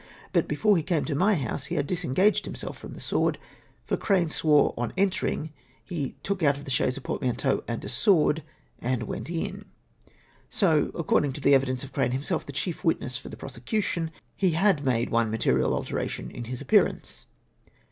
[0.33, 3.37] But before he came to my house, he had disengaged himself from the sword,
[3.85, 5.53] for Crane swore that on enter ing,
[5.85, 8.41] he" took out of the chaise a portmanteau and a sword,
[8.79, 9.65] and went in."
[10.49, 13.37] So that, according to the evi dence of Crane himself, the chief witness for the
[13.37, 17.27] pro secution, he had made one material alteration in his appearance.